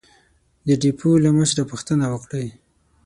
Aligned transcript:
د 0.67 0.69
ډېپو 0.81 1.09
له 1.23 1.29
مشره 1.37 1.63
پوښتنه 1.71 2.05
وکړئ! 2.13 2.47